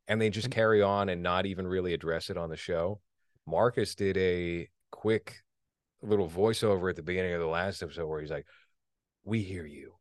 [0.08, 3.00] And they just carry on and not even really address it on the show.
[3.46, 5.36] Marcus did a quick
[6.02, 8.46] little voiceover at the beginning of the last episode where he's like,
[9.24, 9.94] We hear you,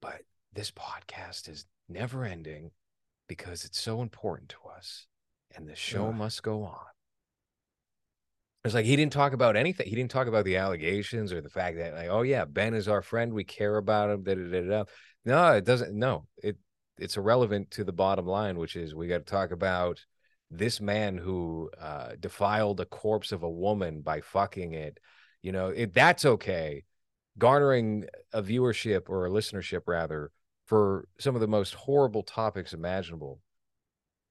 [0.00, 0.22] but
[0.54, 2.70] this podcast is never ending
[3.28, 5.06] because it's so important to us
[5.54, 6.14] and the show Ugh.
[6.14, 6.93] must go on.
[8.64, 9.86] It's like he didn't talk about anything.
[9.86, 12.88] He didn't talk about the allegations or the fact that, like, oh yeah, Ben is
[12.88, 13.34] our friend.
[13.34, 14.22] We care about him.
[14.22, 14.84] Da, da, da,
[15.26, 15.94] no, it doesn't.
[15.94, 16.56] No, it
[16.96, 20.02] it's irrelevant to the bottom line, which is we got to talk about
[20.50, 24.98] this man who uh, defiled a corpse of a woman by fucking it.
[25.42, 26.84] You know, it, that's okay.
[27.36, 30.30] Garnering a viewership or a listenership rather
[30.64, 33.40] for some of the most horrible topics imaginable,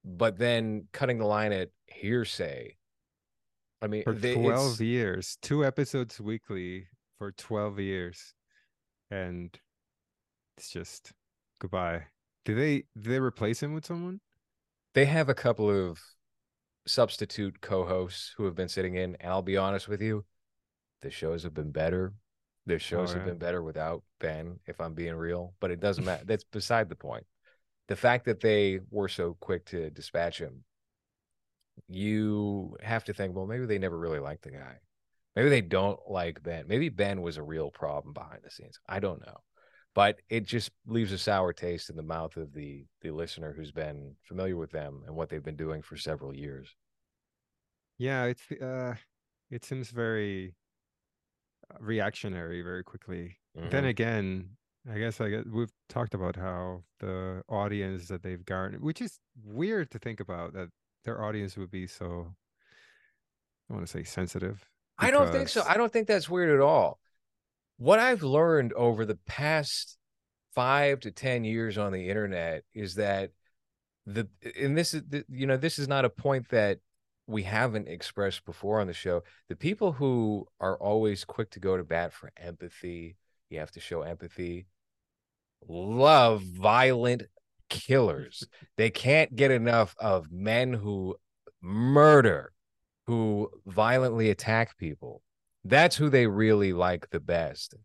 [0.04, 2.78] but then cutting the line at hearsay
[3.84, 8.34] I mean, for 12 years, two episodes weekly for 12 years.
[9.12, 9.58] And
[10.58, 11.12] it's just
[11.60, 12.04] goodbye.
[12.46, 14.22] Do they do they replace him with someone?
[14.94, 16.00] They have a couple of
[16.88, 20.24] substitute co-hosts who have been sitting in, and I'll be honest with you,
[21.02, 22.14] the shows have been better.
[22.66, 25.56] The oh, shows have been better without Ben, if I'm being real.
[25.60, 26.24] But it doesn't matter.
[26.26, 27.26] That's beside the point.
[27.90, 30.64] The fact that they were so quick to dispatch him
[31.88, 34.76] you have to think, well, maybe they never really liked the guy.
[35.36, 36.66] Maybe they don't like Ben.
[36.68, 38.80] Maybe Ben was a real problem behind the scenes.
[38.88, 39.38] I don't know.
[39.96, 43.72] But it just leaves a sour taste in the mouth of the the listener who's
[43.72, 46.76] been familiar with them and what they've been doing for several years.
[48.00, 48.96] Yeah, it's uh
[49.52, 50.56] it seems very
[51.72, 53.38] uh, reactionary very quickly.
[53.56, 53.70] Mm-hmm.
[53.70, 54.50] Then again,
[54.92, 59.20] I guess I guess we've talked about how the audience that they've garnered, which is
[59.44, 60.70] weird to think about that
[61.04, 62.34] their audience would be so
[63.70, 64.68] I want to say sensitive.
[64.98, 65.64] I don't think so.
[65.68, 67.00] I don't think that's weird at all.
[67.78, 69.98] What I've learned over the past
[70.54, 73.32] five to 10 years on the internet is that
[74.06, 74.28] the,
[74.60, 76.80] and this is, the, you know, this is not a point that
[77.26, 79.24] we haven't expressed before on the show.
[79.50, 83.18] The people who are always quick to go to bat for empathy,
[83.50, 84.68] you have to show empathy,
[85.68, 87.24] love violent
[87.74, 88.48] killers.
[88.78, 91.16] they can't get enough of men who
[91.62, 92.54] murder,
[93.08, 95.22] who violently attack people.
[95.66, 97.76] That's who they really like the best.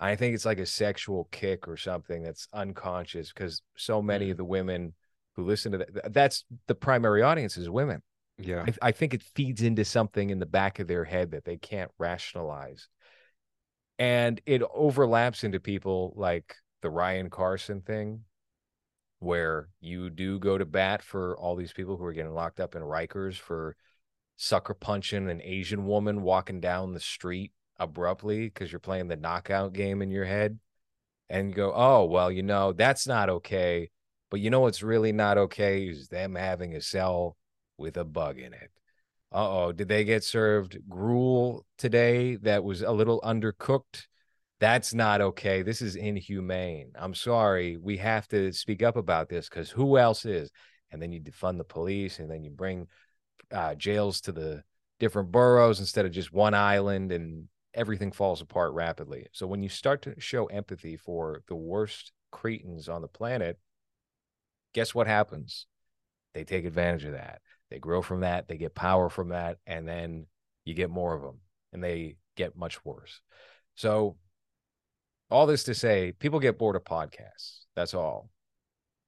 [0.00, 4.36] I think it's like a sexual kick or something that's unconscious because so many of
[4.36, 4.38] mm.
[4.38, 4.94] the women
[5.36, 8.02] who listen to that, that's the primary audience is women.
[8.38, 8.64] Yeah.
[8.66, 11.56] I, I think it feeds into something in the back of their head that they
[11.56, 12.88] can't rationalize.
[13.98, 18.22] And it overlaps into people like the Ryan Carson thing,
[19.24, 22.74] where you do go to bat for all these people who are getting locked up
[22.74, 23.76] in Rikers for
[24.36, 29.72] sucker punching an Asian woman walking down the street abruptly because you're playing the knockout
[29.72, 30.58] game in your head
[31.28, 33.90] and you go, oh, well, you know, that's not okay.
[34.30, 37.36] But you know what's really not okay is them having a cell
[37.78, 38.70] with a bug in it.
[39.32, 44.06] Uh oh, did they get served gruel today that was a little undercooked?
[44.64, 45.60] That's not okay.
[45.60, 46.92] This is inhumane.
[46.94, 47.76] I'm sorry.
[47.76, 50.50] We have to speak up about this because who else is?
[50.90, 52.86] And then you defund the police and then you bring
[53.52, 54.64] uh, jails to the
[54.98, 59.26] different boroughs instead of just one island and everything falls apart rapidly.
[59.32, 63.58] So when you start to show empathy for the worst cretins on the planet,
[64.72, 65.66] guess what happens?
[66.32, 67.42] They take advantage of that.
[67.68, 70.24] They grow from that, they get power from that, and then
[70.64, 71.40] you get more of them
[71.74, 73.20] and they get much worse.
[73.74, 74.16] So
[75.34, 77.64] all this to say, people get bored of podcasts.
[77.74, 78.30] That's all.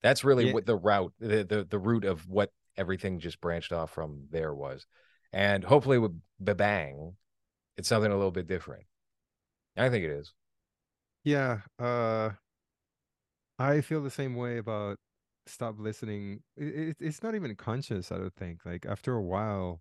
[0.03, 0.55] That's really yeah.
[0.55, 4.53] what the route, the, the the root of what everything just branched off from there
[4.53, 4.87] was,
[5.33, 7.15] and hopefully with Bang,
[7.77, 8.85] it's something a little bit different.
[9.77, 10.33] I think it is.
[11.23, 12.31] Yeah, uh,
[13.59, 14.99] I feel the same way about
[15.47, 16.41] stop listening.
[16.57, 18.11] It, it's not even conscious.
[18.11, 18.67] I don't think.
[18.67, 19.81] Like after a while,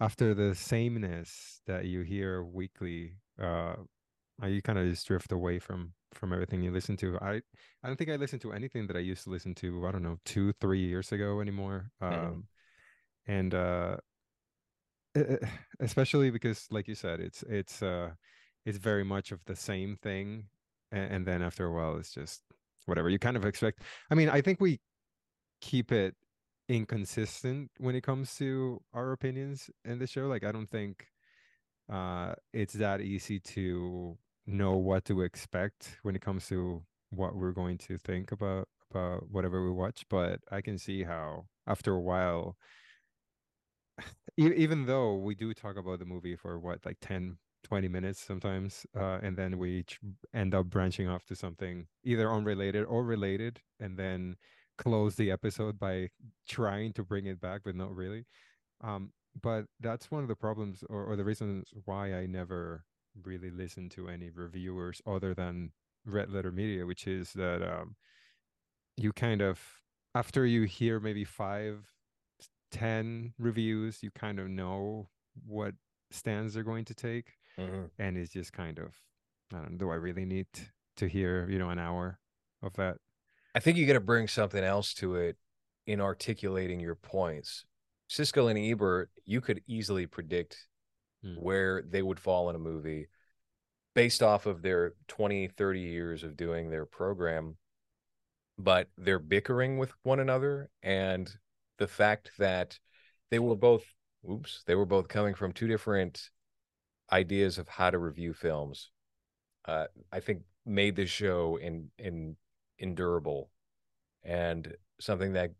[0.00, 3.74] after the sameness that you hear weekly, uh,
[4.42, 7.18] uh, you kind of just drift away from from everything you listen to.
[7.20, 7.42] I
[7.82, 9.86] I don't think I listen to anything that I used to listen to.
[9.86, 11.90] I don't know two three years ago anymore.
[12.00, 12.40] Um, mm-hmm.
[13.32, 13.96] and uh,
[15.80, 18.10] especially because like you said it's it's uh
[18.66, 20.44] it's very much of the same thing
[20.90, 22.42] and, and then after a while it's just
[22.86, 24.80] whatever you kind of expect i mean i think we
[25.60, 26.14] keep it
[26.68, 31.06] inconsistent when it comes to our opinions in the show like i don't think
[31.92, 34.16] uh it's that easy to
[34.46, 39.28] know what to expect when it comes to what we're going to think about about
[39.30, 42.56] whatever we watch but i can see how after a while
[44.36, 48.86] even though we do talk about the movie for what like 10 20 minutes sometimes
[48.96, 49.84] uh, and then we
[50.34, 54.36] end up branching off to something either unrelated or related and then
[54.76, 56.08] close the episode by
[56.46, 58.24] trying to bring it back but not really
[58.82, 62.84] um, but that's one of the problems or, or the reasons why i never
[63.22, 65.70] really listen to any reviewers other than
[66.04, 67.96] red letter media which is that um,
[68.96, 69.60] you kind of
[70.14, 71.84] after you hear maybe five,
[72.70, 75.08] ten reviews you kind of know
[75.46, 75.74] what
[76.10, 77.90] stands they're going to take Mhm.
[77.98, 78.94] and it's just kind of
[79.52, 80.46] i don't know do i really need
[80.96, 82.18] to hear you know an hour
[82.62, 82.96] of that
[83.56, 85.36] I think you got to bring something else to it
[85.86, 87.64] in articulating your points.
[88.10, 90.66] Siskel and Ebert, you could easily predict
[91.24, 91.36] Hmm.
[91.36, 93.08] where they would fall in a movie
[93.94, 97.56] based off of their 20, 30 years of doing their program.
[98.58, 100.68] But they're bickering with one another.
[100.82, 101.30] And
[101.78, 102.78] the fact that
[103.30, 103.84] they were both,
[104.30, 106.30] oops, they were both coming from two different
[107.10, 108.90] ideas of how to review films,
[109.64, 112.36] uh, I think made the show in, in
[112.78, 113.50] endurable
[114.22, 115.52] and something that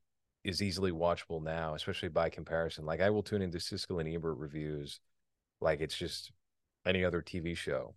[0.44, 2.84] is easily watchable now, especially by comparison.
[2.84, 5.00] Like I will tune into Siskel and Ebert reviews
[5.64, 6.30] like it's just
[6.86, 7.94] any other TV show.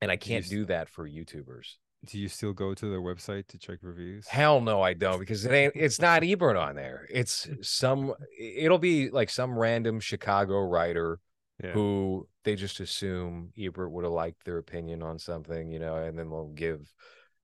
[0.00, 1.74] And I can't s- do that for YouTubers.
[2.06, 5.44] do you still go to their website to check reviews Hell no, I don't because
[5.44, 7.08] it ain't it's not Ebert on there.
[7.10, 11.18] It's some it'll be like some random Chicago writer
[11.64, 15.96] yeah who they just assume Ebert would have liked their opinion on something, you know,
[15.96, 16.80] and then they'll give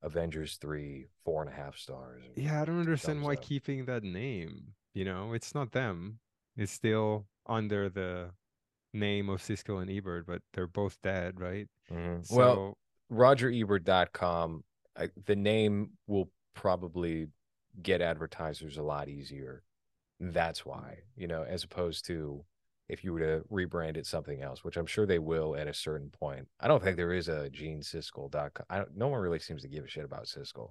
[0.03, 2.23] Avengers three four and a half stars.
[2.37, 3.41] yeah i don't understand why up.
[3.43, 6.19] keeping that name you know it's not them
[6.57, 8.31] it's still under the
[8.95, 11.67] name of siskel and ebert but they're both dead right?
[11.91, 12.25] Mhm.
[12.25, 12.79] so Well,
[13.13, 14.65] rogerebert.com
[14.97, 17.27] I, the name will probably
[17.83, 19.65] get advertisers a lot easier.
[20.21, 22.45] That's why you know as opposed to
[22.89, 25.75] if you were to rebrand it something else which i'm sure they will at a
[25.75, 26.47] certain point.
[26.61, 29.69] I don't think there is a gene siskel.com I don't, no one really seems to
[29.69, 30.71] give a shit about siskel.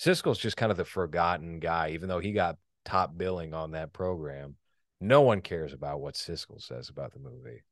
[0.00, 3.92] Siskel's just kind of the forgotten guy even though he got top billing on that
[3.92, 4.56] program
[5.00, 7.62] no one cares about what siskel says about the movie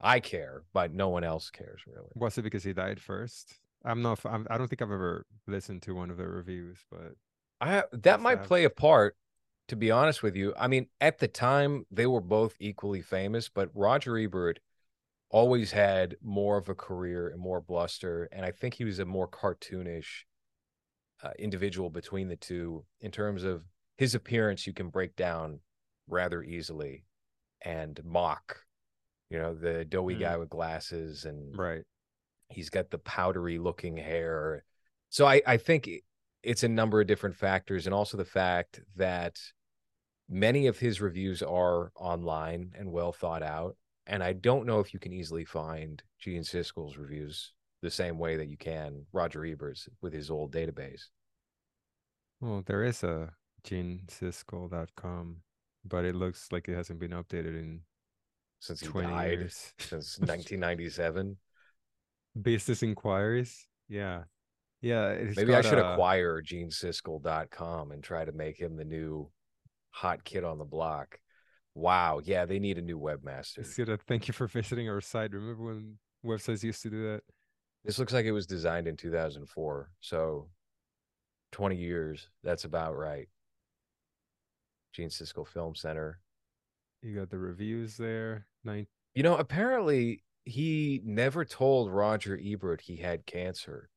[0.00, 3.54] i care but no one else cares really Was it because he died first?
[3.84, 4.20] I'm not.
[4.24, 7.14] I'm, I don't think I've ever listened to one of the reviews, but
[7.60, 8.46] I that might Sad.
[8.48, 9.16] play a part,
[9.68, 10.54] to be honest with you.
[10.58, 14.60] I mean, at the time they were both equally famous, but Roger Ebert
[15.30, 19.04] always had more of a career and more bluster, and I think he was a
[19.04, 20.24] more cartoonish
[21.22, 23.64] uh, individual between the two in terms of
[23.98, 24.66] his appearance.
[24.66, 25.60] You can break down
[26.08, 27.04] rather easily
[27.62, 28.58] and mock,
[29.30, 30.20] you know, the doughy Hmm.
[30.20, 31.82] guy with glasses and right.
[32.48, 34.64] he's got the powdery looking hair
[35.08, 35.88] so i i think
[36.42, 39.38] it's a number of different factors and also the fact that
[40.28, 44.92] many of his reviews are online and well thought out and i don't know if
[44.92, 49.88] you can easily find gene siskel's reviews the same way that you can roger ebert's
[50.02, 51.08] with his old database
[52.40, 55.42] Well, there is a genesiskel.com,
[55.84, 57.80] but it looks like it hasn't been updated in
[58.60, 59.72] since he 20 died years.
[59.78, 61.36] since 1997
[62.40, 63.66] Business inquiries.
[63.88, 64.24] Yeah.
[64.80, 65.14] Yeah.
[65.36, 69.30] maybe i got should a- acquire genesiskel.com and try to make him the new
[69.90, 71.18] hot kid on the block
[71.74, 73.88] wow yeah they need a new webmaster It's good.
[73.88, 75.32] uh, Thank you for visiting our site.
[75.32, 77.22] Remember when websites used to do that?
[77.84, 79.90] This looks like it was designed in 2004.
[80.00, 80.48] So
[81.52, 82.28] 20 years.
[82.42, 83.28] That's about right.
[84.94, 86.20] Gene Siskel Film Center.
[87.02, 88.46] You got the reviews there.
[88.62, 88.86] Nine.
[89.14, 93.90] You know, apparently he never told Roger Ebert he had cancer.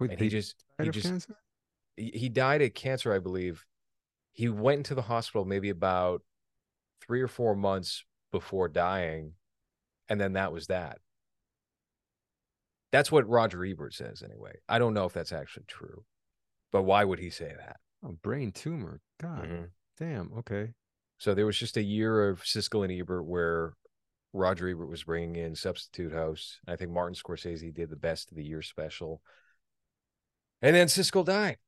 [0.00, 1.36] Wait, And he just died he of just cancer?
[1.96, 3.64] he died of cancer, I believe.
[4.32, 6.22] He went into the hospital maybe about
[7.02, 9.32] 3 or 4 months before dying
[10.08, 10.98] and then that was that.
[12.92, 14.58] That's what Roger Ebert says anyway.
[14.68, 16.04] I don't know if that's actually true.
[16.72, 17.76] But why would he say that?
[18.06, 19.00] Oh, brain tumor.
[19.18, 19.70] God Mhm.
[19.98, 20.32] damn.
[20.38, 20.74] Okay.
[21.18, 23.74] So there was just a year of Siskel and Ebert where
[24.32, 26.60] Roger Ebert was bringing in substitute hosts.
[26.66, 29.22] I think Martin Scorsese did the best of the year special.
[30.62, 31.58] And then Siskel died.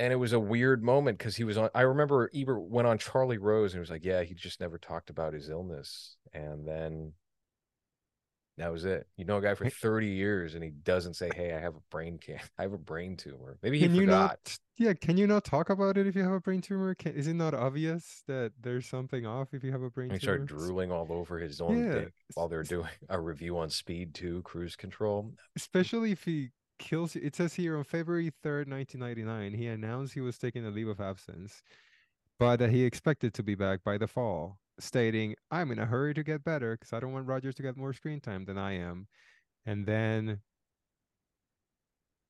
[0.00, 1.70] and it was a weird moment because he was on.
[1.74, 5.10] I remember Ebert went on Charlie Rose and was like, "Yeah, he just never talked
[5.10, 7.14] about his illness," and then
[8.58, 9.06] that was it.
[9.16, 11.80] You know, a guy for thirty years and he doesn't say, "Hey, I have a
[11.90, 14.06] brain can, I have a brain tumor." Maybe he Can you forgot.
[14.06, 14.58] not?
[14.76, 16.94] Yeah, can you not talk about it if you have a brain tumor?
[16.94, 20.12] Can, is it not obvious that there's something off if you have a brain And
[20.12, 20.46] he tumor?
[20.46, 24.14] started drooling all over his own Yeah, dick while they're doing a review on Speed
[24.14, 25.24] Two Cruise Control.
[25.24, 25.36] Mm.
[25.56, 27.22] especially if he kills you.
[27.22, 31.00] It says here on February 3rd, 1999, he announced he was taking a leave of
[31.00, 31.62] absence,
[32.38, 36.14] but that he expected to be back by the fall, stating, I'm in a hurry
[36.14, 38.72] to get better because I don't want Rogers to get more screen time than I
[38.72, 39.08] am.
[39.66, 40.40] And then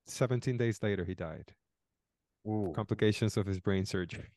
[0.07, 1.53] 17 days later, he died.
[2.47, 4.31] Ooh, Complications of his brain surgery.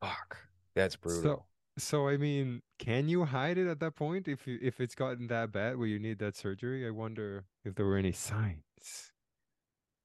[0.00, 0.38] fuck,
[0.74, 1.46] that's brutal.
[1.76, 5.26] So I mean, can you hide it at that point if you if it's gotten
[5.28, 6.86] that bad where you need that surgery?
[6.86, 9.12] I wonder if there were any signs.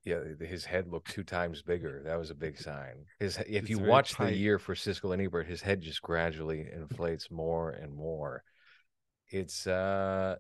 [0.10, 2.02] Yeah, his head looked two times bigger.
[2.04, 3.06] That was a big sign.
[3.20, 6.68] His if It's you watch the year for Siskel and Ebert, his head just gradually
[6.74, 8.44] inflates more and more.
[9.30, 10.38] It's uh,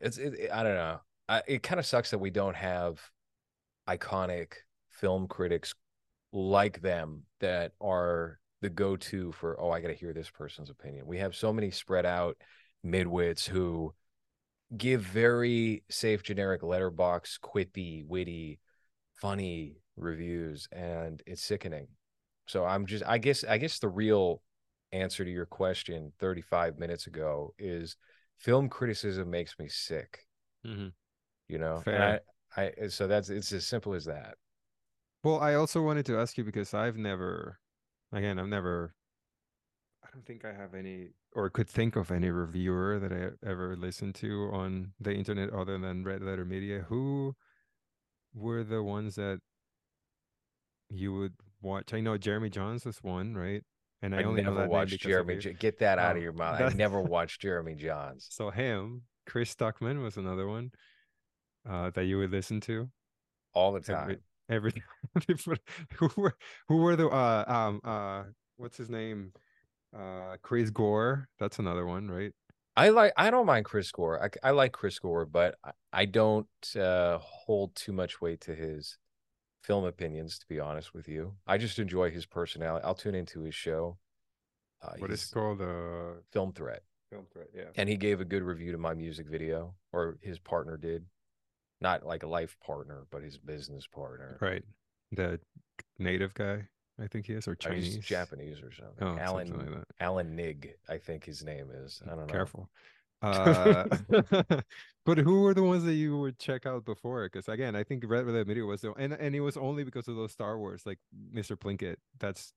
[0.00, 1.00] it's it, it- I don't know.
[1.28, 3.00] I, it kind of sucks that we don't have
[3.88, 4.54] iconic
[4.90, 5.74] film critics
[6.32, 11.06] like them that are the go-to for oh I got to hear this person's opinion.
[11.06, 12.36] We have so many spread out
[12.84, 13.94] midwits who
[14.76, 18.58] give very safe generic Letterboxd quippy witty
[19.22, 21.88] funny reviews and it's sickening
[22.46, 24.42] so i'm just i guess i guess the real
[24.92, 27.96] answer to your question 35 minutes ago is
[28.38, 30.26] film criticism makes me sick
[30.66, 30.88] Mm-hmm.
[31.48, 32.18] you know and i
[32.56, 34.36] i so that's it's as simple as that
[35.24, 37.58] Well, I also wanted to ask you because I've never,
[38.12, 38.94] again, I've never,
[40.04, 43.76] I don't think I have any or could think of any reviewer that I ever
[43.76, 46.84] listened to on the internet other than Red Letter Media.
[46.88, 47.36] Who
[48.34, 49.40] were the ones that
[50.90, 51.92] you would watch?
[51.94, 53.62] I know Jeremy Jahns was one, right?
[54.02, 55.36] And I, i, only never watched jeremy.
[55.36, 58.50] J- get that out Oh, of your mouth that- i never watched jeremy Jahns So
[58.50, 60.72] him, Chris Stuckmann was another one
[61.68, 62.90] uh, that you would listen to
[63.54, 64.16] all the time
[64.48, 64.72] every
[65.48, 65.56] every
[65.94, 66.34] who were
[66.68, 68.24] who were the uh um uh
[68.56, 69.32] what's his name
[69.96, 72.32] uh Chris Gore that's another one right
[72.76, 74.22] I like I don't mind Chris Gore.
[74.22, 78.54] I, I like Chris Gore, but I, I don't uh, hold too much weight to
[78.54, 78.98] his
[79.62, 80.38] film opinions.
[80.38, 82.84] To be honest with you, I just enjoy his personality.
[82.84, 83.98] I'll tune into his show.
[84.82, 88.24] Uh, what is it called uh Film Threat, film threat yeah and he gave a
[88.24, 91.04] good review to my music video, or his partner did,
[91.80, 94.38] not like a life partner, but his business partner.
[94.40, 94.64] right
[95.12, 95.38] the
[95.98, 96.66] native guy
[97.00, 99.06] I think he is or he's Chinese Japanese or something.
[99.08, 102.02] oh Alan something like Alan Ng, I think his name is.
[102.06, 102.32] I don't know.
[102.32, 102.68] careful
[103.22, 103.84] uh
[105.06, 108.02] but who were the ones that you would check out before because again i think
[108.08, 110.82] red Letter Media was the and and it was only because of those star wars
[110.84, 110.98] like
[111.32, 112.52] mr plinkett that's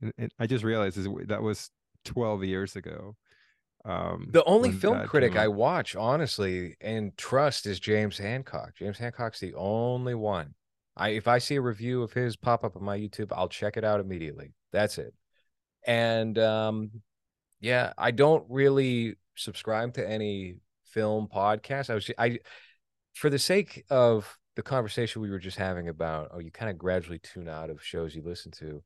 [0.00, 1.70] and, and i just realized is that was
[2.06, 3.16] 12 years ago
[3.84, 8.74] um The only film critic I watch, honestly, and trust is James Hancock.
[8.76, 10.54] James Hancock's the only one.
[10.98, 13.76] I if I see a review of his pop up on my YouTube, I'll check
[13.76, 14.52] it out immediately.
[14.72, 15.14] That's it.
[15.86, 16.90] And um
[17.60, 21.90] yeah, I don't really subscribe to any film podcast.
[21.90, 22.38] I was I
[23.14, 26.78] for the sake of the conversation we were just having about oh you kind of
[26.78, 28.82] gradually tune out of shows you listen to.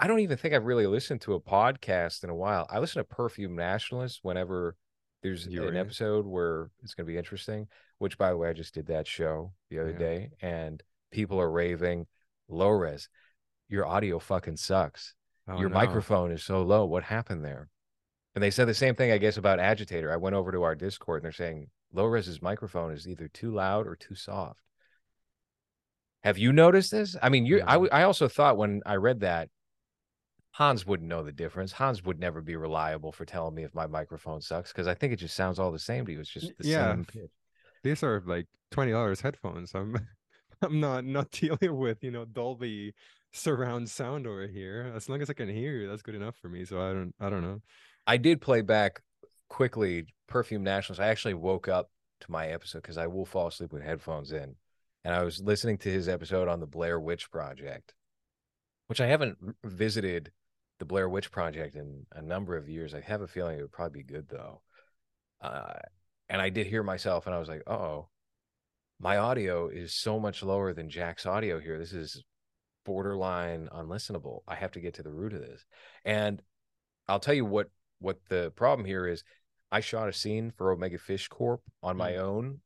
[0.00, 2.68] I don't even think I've really listened to a podcast in a while.
[2.70, 4.76] I listen to Perfume Nationalist whenever
[5.24, 7.66] there's You an were- episode where it's going to be interesting,
[7.98, 9.98] which by the way, I just did that show the other Yeah.
[9.98, 12.06] day and people are raving
[12.48, 13.08] low res.
[13.68, 15.14] Your audio fucking sucks.
[15.46, 15.74] Oh, Your no.
[15.74, 16.84] microphone is so low.
[16.84, 17.68] What happened there?
[18.34, 20.12] And they said the same thing, I guess, about Agitator.
[20.12, 23.52] I went over to our Discord and they're saying low res's microphone is either too
[23.52, 24.60] loud or too soft.
[26.22, 27.16] Have you noticed this?
[27.22, 27.72] I mean, you I No.
[27.72, 29.48] w- I also thought when I read that
[30.52, 31.72] Hans wouldn't know the difference.
[31.72, 35.12] Hans would never be reliable for telling me if my microphone sucks because I think
[35.12, 36.20] it just sounds all the same to you.
[36.20, 36.90] It's just the yeah.
[36.92, 37.30] same pitch.
[37.84, 39.72] these are like twenty dollars headphones.
[39.74, 39.96] I'm
[40.62, 42.94] I'm not not dealing with you know Dolby
[43.32, 44.92] surround sound over here.
[44.94, 46.64] As long as I can hear that's good enough for me.
[46.64, 47.60] So I don't I don't know.
[48.06, 49.02] I did play back
[49.48, 51.00] quickly Perfume Nationals.
[51.00, 51.90] I actually woke up
[52.20, 54.56] to my episode because I will fall asleep with headphones in.
[55.04, 57.94] And I was listening to his episode on the Blair Witch Project,
[58.88, 60.32] which I haven't visited
[60.78, 62.94] the Blair Witch Project in a number of years.
[62.94, 64.62] I have a feeling it would probably be good though.
[65.40, 65.74] Uh,
[66.28, 68.08] and I did hear myself and I was like, oh,
[69.00, 71.78] my audio is so much lower than Jack's audio here.
[71.78, 72.24] This is
[72.84, 74.40] borderline unlistenable.
[74.48, 75.64] I have to get to the root of this.
[76.04, 76.42] And
[77.06, 77.70] I'll tell you what
[78.00, 79.22] what the problem here is.
[79.70, 82.60] I shot a scene for Omega Fish Corp on my own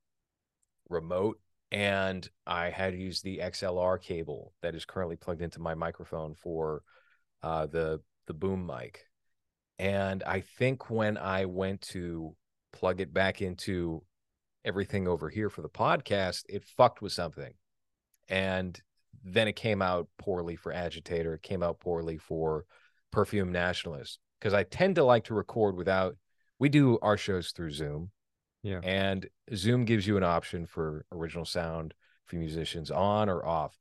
[0.88, 1.40] remote
[1.72, 6.34] and I had to use the XLR cable that is currently plugged into my microphone
[6.34, 6.82] for
[7.42, 9.00] uh, the the boom mic.
[9.78, 12.36] And I think when I went to
[12.72, 14.04] plug it back into
[14.64, 17.54] everything over here for the podcast, it fucked with something.
[18.28, 18.80] And
[19.24, 21.34] then it came out poorly for Agitator.
[21.34, 22.64] It came out poorly for
[23.10, 26.16] Perfume Nationalist because I tend to like to record without.
[26.58, 28.10] We do our shows through Zoom,
[28.62, 28.80] Yeah.
[28.82, 31.94] and Zoom gives you an option for original sound
[32.24, 33.78] for musicians on or off.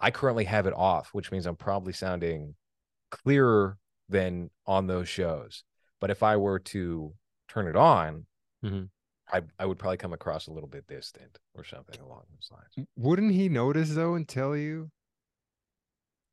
[0.00, 2.56] I currently have it off, which means I'm probably sounding
[3.10, 3.78] clearer
[4.08, 5.64] than on those shows.
[6.00, 7.14] But if I were to
[7.48, 8.26] turn it on,
[8.64, 8.88] Mhm.
[9.32, 12.88] I, I would probably come across a little bit distant or something along those lines.
[12.96, 14.90] Wouldn't he notice though and tell you?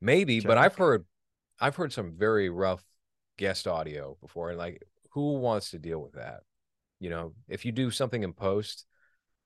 [0.00, 1.04] Maybe, but I've heard
[1.58, 2.82] I've heard some very rough
[3.38, 6.40] guest audio before, and like who wants to deal with that?
[7.00, 8.84] You know, if you do something in post,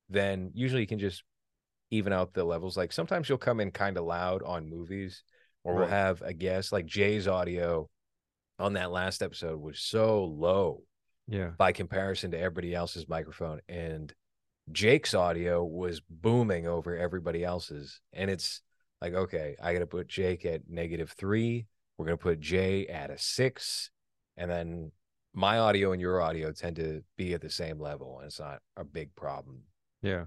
[0.09, 1.23] then usually you can just
[1.91, 2.77] even out the levels.
[2.77, 5.23] Like sometimes you'll come in kind of loud on movies,
[5.63, 7.89] or we'll have a guest like Jay's audio
[8.59, 10.83] on that last episode was so low
[11.27, 11.51] Yeah.
[11.57, 14.13] by comparison to everybody else's microphone and
[14.73, 18.61] Jake's audio was booming over everybody else's and it's
[19.01, 21.67] like okay I got to put Jake at negative 3
[21.97, 23.91] we're going to put Jay at a 6
[24.37, 24.93] and then
[25.33, 28.61] my audio and your audio tend to be at the same level and it's not
[28.77, 29.63] a big problem
[30.03, 30.25] Yeah.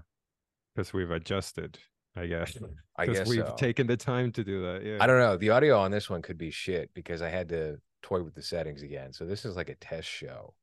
[0.74, 1.78] Because we've adjusted,
[2.16, 2.56] I guess.
[2.96, 3.54] I Because guess we've so.
[3.56, 4.84] taken the time to do that.
[4.84, 4.98] Yeah.
[5.00, 7.78] I don't know the audio on this one could be shit because I had to
[8.02, 10.54] toy with the settings again so this is like a test show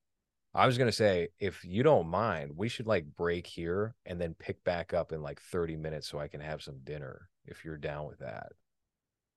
[0.55, 4.35] I was gonna say, if you don't mind, we should like break here and then
[4.39, 7.77] pick back up in like 30 minutes so I can have some dinner if you're
[7.77, 8.53] down with that.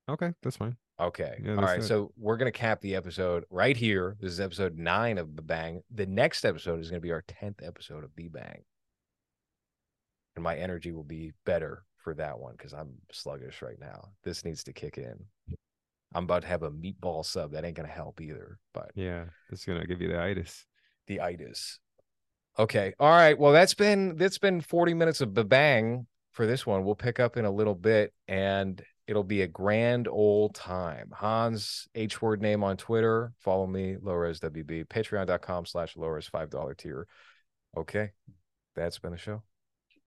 [0.09, 0.77] Okay, that's fine.
[0.97, 1.41] Okay.
[1.43, 1.79] Yeah, All right.
[1.79, 1.83] it.
[1.83, 4.15] So we're gonna cap the episode right here.
[4.21, 5.81] This is episode nine of The Bang.
[5.93, 8.63] The next episode is gonna be our 10th episode of The Bang.
[10.35, 14.09] And my energy will be better for that one because I'm sluggish right now.
[14.23, 15.19] This needs to kick in.
[16.15, 17.51] I'm about to have a meatball sub.
[17.51, 18.57] That ain't gonna help either.
[18.73, 20.65] But Yeah, it's gonna give you the itis.
[21.09, 21.79] The itis.
[22.57, 22.93] Okay.
[22.99, 23.37] All right.
[23.37, 26.85] Well, that's been that's been 40 minutes of bang for this one.
[26.85, 31.09] We'll pick up in a little bit and it'll be a grand old time.
[31.11, 33.33] Hans H word name on Twitter.
[33.39, 37.07] Follow me, LowRes WB, patreon.com slash LowRes $5 tier.
[37.75, 38.11] Okay.
[38.75, 39.41] That's been the show.